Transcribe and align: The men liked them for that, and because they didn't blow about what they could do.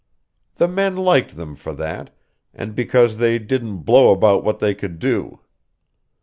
The 0.55 0.67
men 0.67 0.95
liked 0.95 1.37
them 1.37 1.55
for 1.55 1.73
that, 1.75 2.09
and 2.55 2.73
because 2.73 3.17
they 3.17 3.37
didn't 3.37 3.83
blow 3.83 4.11
about 4.11 4.43
what 4.43 4.57
they 4.57 4.73
could 4.73 4.97
do. 4.97 5.41